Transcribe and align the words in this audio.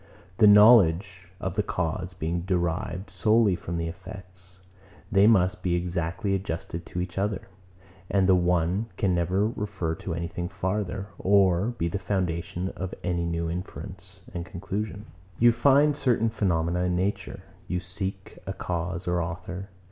The 0.37 0.47
knowledge 0.47 1.27
of 1.39 1.53
the 1.53 1.61
cause 1.61 2.15
being 2.15 2.41
derived 2.41 3.11
solely 3.11 3.55
from 3.55 3.77
the 3.77 3.87
effect, 3.87 4.59
they 5.11 5.27
must 5.27 5.61
be 5.61 5.75
exactly 5.75 6.33
adjusted 6.33 6.87
to 6.87 7.01
each 7.01 7.19
other; 7.19 7.43
and 8.09 8.27
the 8.27 8.33
one 8.33 8.87
can 8.97 9.13
never 9.13 9.47
refer 9.47 9.93
to 9.93 10.15
anything 10.15 10.49
farther, 10.49 11.09
or 11.19 11.67
be 11.77 11.87
the 11.87 11.99
foundation 11.99 12.69
of 12.69 12.95
any 13.03 13.25
new 13.27 13.47
inference 13.47 14.23
and 14.33 14.43
conclusion. 14.43 15.05
You 15.37 15.51
find 15.51 15.95
certain 15.95 16.31
phenomena 16.31 16.85
in 16.85 16.95
nature. 16.95 17.43
You 17.67 17.79
seek 17.79 18.39
a 18.47 18.53
cause 18.53 19.07
or 19.07 19.21
author. 19.21 19.69